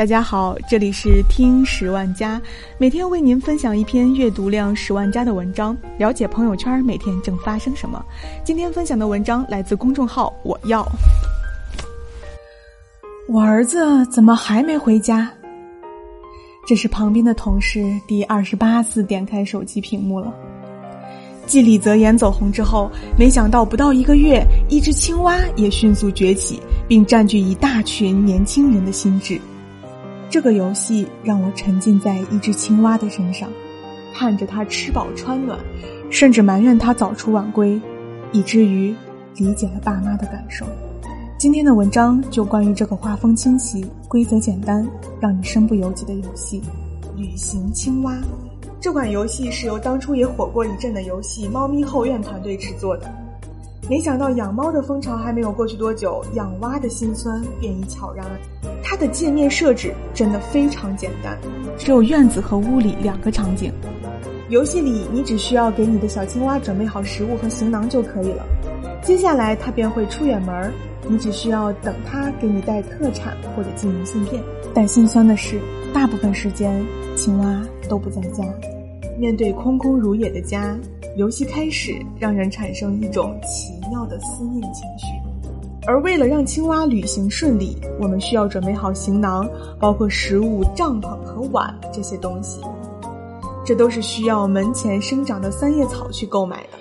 [0.00, 2.40] 大家好，这里是听十万加，
[2.78, 8.02] 每天为您分享一篇阅读量十万加的文章，了解朋友圈每天正发生什么。
[8.42, 10.90] 今天分享的文章来自公众号“我要”。
[13.28, 15.30] 我儿子怎么还没回家？
[16.66, 20.32] 这是旁边的同事第二十八次点开手机屏幕了。
[21.44, 26.58] 继李泽言走红之后，没想到不到一个月，一只青蛙也迅速崛起，
[26.88, 29.38] 并占据一大群年轻人的心智。
[30.30, 33.50] 这个游戏让我沉浸在一只青蛙的身上，
[34.14, 35.58] 看着它吃饱穿暖，
[36.08, 37.80] 甚至埋怨它早出晚归，
[38.30, 38.94] 以至于
[39.38, 40.64] 理解了爸妈的感受。
[41.36, 44.88] 今天的文章就关于这个画风清奇、规则简单、
[45.18, 46.62] 让你身不由己的游戏——
[47.18, 48.16] 旅行青蛙。
[48.80, 53.12] 这款游戏是由当初也火过一阵的游戏《猫咪后院》团队制作的。
[53.90, 58.24] 没想到养猫的风潮还没有过去多久，养蛙的辛酸便已悄然。
[58.84, 61.36] 它的界面设置真的非常简单，
[61.76, 63.72] 只有院子和屋里两个场景。
[64.48, 68.46] 游戏里你只需要给你的小青蛙准备好食物和行囊就可以了。
[69.02, 70.72] 接下来它便会出远门，
[71.08, 74.40] 你只需要等它给你带特产或者寄明信片。
[74.72, 75.60] 但心酸的是，
[75.92, 76.80] 大部分时间
[77.16, 78.44] 青蛙都不在家。
[79.18, 80.78] 面对空空如也的家。
[81.16, 85.06] 游戏开始，让人产生一种奇妙的思念情绪。
[85.86, 92.60] 而为了让青蛙旅行顺利，我们需要准备好行囊，包括食物、帐篷和碗这些东西。
[93.64, 96.78] 这都是需要门前生长的三叶草去购买的。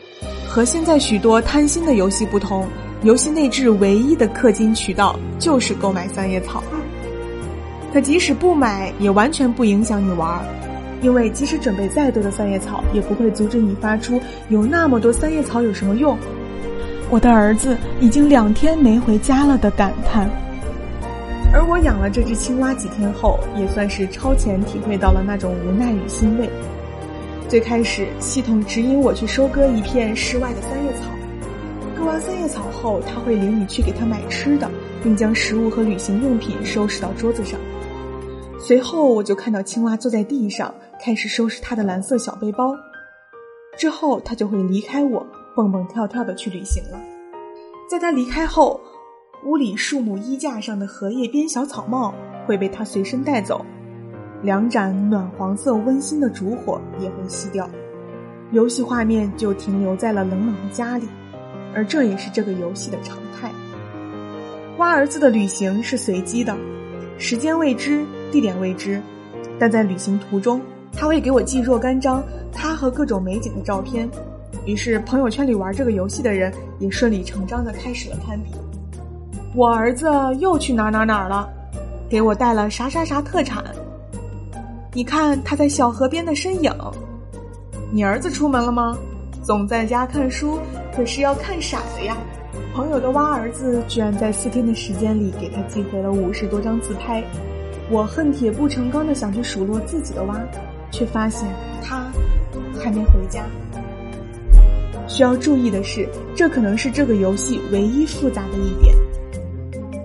[0.48, 2.68] 和现在许多贪心的游戏不同，
[3.04, 6.64] 游戏内置唯一的氪金渠道就是购买三叶草。
[7.94, 10.44] 可即使不买，也完全不影响你玩。
[11.02, 16.18] 因为即使准备再多的三叶草，也不会阻止你发出有那么多三叶草有什么用？
[17.10, 20.30] 我的儿子已经两天没回家了的感叹。
[21.52, 26.50] 而我养了这只青蛙几天后，也算是超前体会到了那种无奈与欣慰。
[27.48, 31.06] 最开始，系统指引我去收割一片室外的三叶草，
[31.98, 34.70] 割完三叶草后，他会领你去给他买吃的，
[35.02, 37.60] 并将食物和旅行用品收拾到桌子上。
[38.60, 40.74] 随后，我就看到青蛙坐在地上。
[41.02, 42.76] 开始收拾他的蓝色小背包，
[43.78, 45.26] 之后他就会离开我，
[45.60, 46.98] 蹦蹦跳跳的去旅行了。
[47.90, 48.80] 在他离开后，
[49.44, 52.14] 屋里树木衣架上的荷叶边小草帽
[52.48, 53.66] 会被他随身带走，
[54.42, 57.70] 两盏暖黄色温馨的烛火也会熄掉，
[58.54, 61.06] 游戏画面就停留在了冷冷的家里，
[61.76, 63.52] 而这也是这个游戏的常态。
[64.78, 66.56] 蛙儿子的旅行是随机的，
[67.18, 69.02] 时间未知，地点未知，
[69.60, 70.62] 但在旅行途中。
[70.92, 74.10] 他会给我寄若干张他和各种美景的照片，
[74.66, 78.52] 于是朋友圈里玩这个游戏的人也顺理成章的开始了攀比。
[79.56, 80.08] 我儿子
[80.40, 81.50] 又去哪哪哪了，
[82.10, 83.64] 给我带了啥啥啥特产。
[84.94, 86.72] 你看他在小河边的身影。
[87.92, 88.98] 你儿子出门了吗？
[89.44, 90.60] 总在家看书，
[90.96, 92.16] 可是要看傻的呀。
[92.74, 97.24] 朋友的蛙儿子居然在四天的时间里给他寄回了五十多张自拍。
[97.90, 100.40] 我恨铁不成钢的想去数落自己的蛙。
[100.92, 101.48] 却发现
[101.84, 102.12] 他
[102.80, 103.44] 还没回家。
[105.10, 108.96] 需要注意的是，这可能是这个游戏唯一复杂的一点。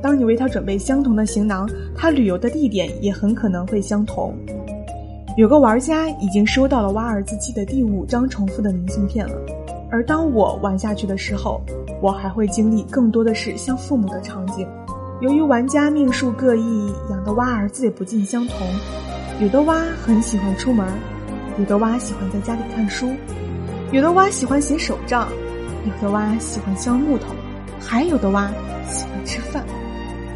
[0.03, 4.35] 当你为他准备相同的行囊，他旅游的地点也很可能会相同。
[5.37, 9.35] 有个玩家已经收到了蛙儿子寄的第五张重复的明信片了，
[9.91, 11.61] 而当我玩下去的时候，
[12.01, 14.67] 我还会经历更多的是像父母的场景。
[15.21, 18.67] 由于玩家命数各异，养的蛙儿子也不尽相同。
[19.41, 20.87] 有的蛙很喜欢出门，
[21.59, 23.09] 有的蛙喜欢在家里看书，
[23.93, 25.29] 有的蛙喜欢写手账，
[25.85, 27.35] 有的蛙喜欢削木头，
[27.81, 28.51] 还有的蛙
[28.91, 29.65] 喜欢吃饭。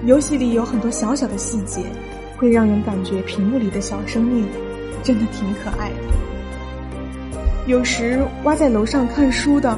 [0.05, 1.83] 游戏里有很多小小的细节，
[2.37, 4.47] 会让人感觉屏幕里的小生命
[5.03, 5.97] 真的挺可爱的。
[7.67, 9.77] 有时蛙在楼上看书的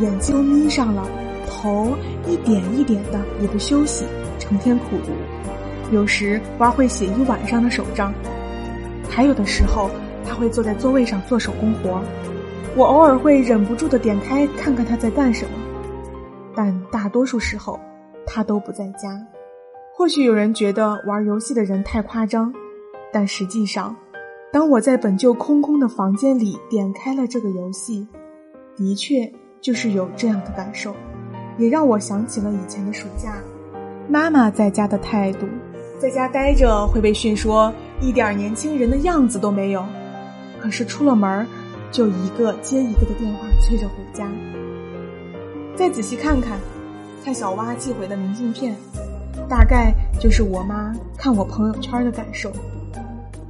[0.00, 1.06] 眼睛都眯上了，
[1.46, 4.04] 头一点一点的也不休息，
[4.38, 5.12] 成天苦读。
[5.94, 8.12] 有时蛙会写一晚上的手账。
[9.08, 9.90] 还有的时候，
[10.26, 12.02] 他会坐在座位上做手工活，
[12.76, 15.50] 我偶尔会忍不住的点开看看他在干什么，
[16.54, 17.78] 但大多数时候，
[18.24, 19.20] 他都不在家。
[19.92, 22.54] 或许有人觉得玩游戏的人太夸张，
[23.12, 23.94] 但实际上，
[24.52, 28.06] 当我在本就空空的房间里点开了这个游戏，
[28.76, 29.30] 的确
[29.60, 30.94] 就是有这样的感受，
[31.58, 33.34] 也让我想起了以前的暑假，
[34.08, 35.46] 妈妈在家的态度。
[35.98, 37.70] 在家待着会被训说
[38.00, 39.84] 一点年轻人的样子都没有，
[40.58, 41.46] 可是出了门
[41.90, 44.30] 就一个接一个的电话催着回家。
[45.76, 46.58] 再仔细看看，
[47.24, 48.76] 蔡小蛙寄回的明信片，
[49.48, 52.52] 大概就是我妈看我朋友圈的感受。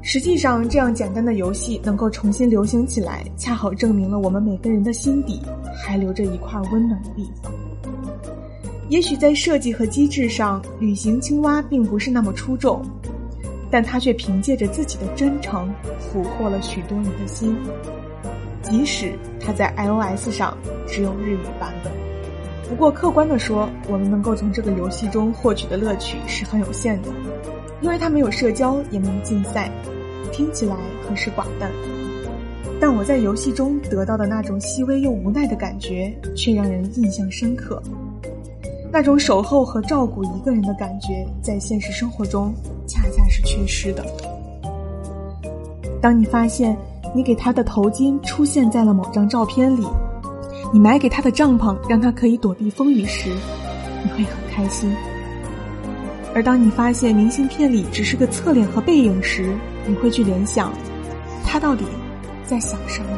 [0.02, 5.43] 实际上，这样简单的游戏能够重新流行起来，恰好证明了我们每个人的心底
[5.76, 7.52] 还留着一块温暖的地方。
[8.88, 12.82] 也许在设计和机制上，旅行青蛙并不是那么出众，
[13.70, 17.54] 但它却凭借着自己的真诚，俘获了许多人的心。
[18.62, 21.92] 即使它在 iOS 上只有日语版本。
[22.68, 27.08] 不过，客观的说，我们能够从这个游戏中获取的乐趣是很有限的。
[27.80, 29.70] 因为它没有社交，也没有竞赛，
[30.30, 30.76] 听起来
[31.08, 31.70] 很是寡淡。
[32.80, 37.82] 但我在游戏中得到的那种细微又无奈的感觉，却让人印象深刻。
[38.92, 42.54] 那种守候和照顾一个人的感觉，在现实生活中
[42.86, 44.04] 恰恰是缺失的。
[46.00, 46.76] 当你发现
[47.12, 49.84] 你给他的头巾出现在了某张照片里，
[50.72, 53.30] 你买给他的帐篷让他可以躲避风雨时，
[54.04, 54.94] 你会很开心。
[56.32, 59.52] 而当你发现明信片里只是个侧脸和背影时，
[59.86, 60.72] 你会去联想，
[61.44, 61.84] 他到底
[62.44, 63.08] 在想什么？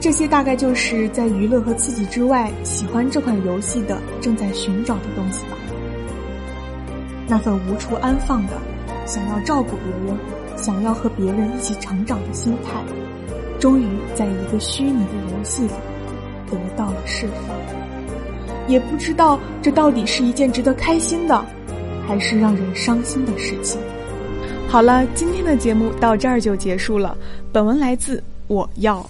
[0.00, 5.56] 这些大概就是在娱乐和刺激之外，喜欢这款游戏的正在寻找的东西吧。
[7.26, 8.52] 那份无处安放的，
[9.06, 10.16] 想要照顾别人，
[10.56, 12.82] 想要和别人一起成长的心态，
[13.58, 15.70] 终于在一个虚拟的游戏里
[16.50, 17.56] 得到了释放。
[18.66, 21.44] 也不知道这到底是一件值得开心的，
[22.08, 23.78] 还是让人伤心的事情。
[24.68, 27.16] 好了，今天的节目到这儿就结束了。
[27.52, 29.04] 本文来自我要。